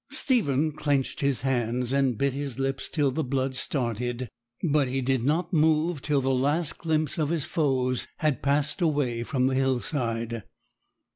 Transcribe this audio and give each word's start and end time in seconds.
Stephen 0.09 0.71
clenched 0.71 1.19
his 1.19 1.41
hands, 1.41 1.93
and 1.93 2.17
bit 2.17 2.33
his 2.33 2.57
lips 2.57 2.89
till 2.89 3.11
the 3.11 3.23
blood 3.23 3.53
started, 3.55 4.29
but 4.67 4.87
he 4.87 4.99
did 4.99 5.23
not 5.23 5.53
move 5.53 6.01
till 6.01 6.21
the 6.21 6.33
last 6.33 6.79
glimpse 6.79 7.19
of 7.19 7.29
his 7.29 7.45
foes 7.45 8.07
had 8.17 8.41
passed 8.41 8.81
away 8.81 9.21
from 9.21 9.45
the 9.45 9.53
hillside. 9.53 10.41